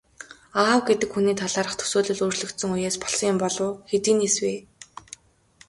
[0.61, 4.53] Аав гэдэг хүний талаарх төсөөлөл өөрчлөгдсөн үеэс болсон юм болов уу, хэдийнээс вэ?